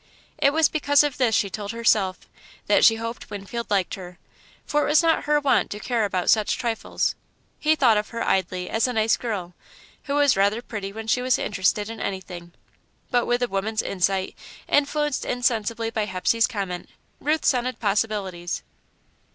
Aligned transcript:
It 0.39 0.51
was 0.51 0.67
because 0.67 1.03
of 1.03 1.19
this, 1.19 1.35
she 1.35 1.51
told 1.51 1.73
herself, 1.73 2.21
that 2.65 2.83
she 2.83 2.95
hoped 2.95 3.29
Winfield 3.29 3.69
liked 3.69 3.93
her, 3.93 4.17
for 4.65 4.81
it 4.81 4.87
was 4.89 5.03
not 5.03 5.25
her 5.25 5.39
wont 5.39 5.69
to 5.69 5.79
care 5.79 6.05
about 6.05 6.27
such 6.27 6.57
trifles. 6.57 7.13
He 7.59 7.75
thought 7.75 7.97
of 7.97 8.09
her, 8.09 8.23
idly, 8.27 8.67
as 8.67 8.87
a 8.87 8.93
nice 8.93 9.15
girl, 9.15 9.53
who 10.05 10.15
was 10.15 10.35
rather 10.35 10.63
pretty 10.63 10.91
when 10.91 11.05
she 11.05 11.21
was 11.21 11.37
interested 11.37 11.87
in 11.87 11.99
anything; 11.99 12.51
but, 13.11 13.27
with 13.27 13.43
a 13.43 13.47
woman's 13.47 13.83
insight, 13.83 14.35
influenced 14.67 15.23
insensibly 15.23 15.91
by 15.91 16.05
Hepsey's 16.07 16.47
comment, 16.47 16.89
Ruth 17.19 17.45
scented 17.45 17.79
possibilities. 17.79 18.63